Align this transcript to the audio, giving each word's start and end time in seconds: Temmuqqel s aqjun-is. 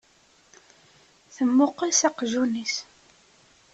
Temmuqqel 1.35 1.91
s 1.93 2.01
aqjun-is. 2.07 2.75